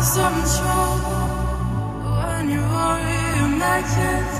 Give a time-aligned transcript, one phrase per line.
[0.00, 1.26] some trouble
[2.04, 4.37] when you worry you make it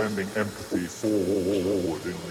[0.00, 2.29] extending empathy forward in